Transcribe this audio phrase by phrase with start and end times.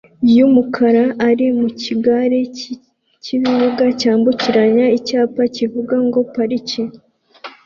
[0.35, 2.39] yumukara ari mukigare
[3.23, 6.83] cyibimuga cyambukiranya icyapa kivuga ngo "parike"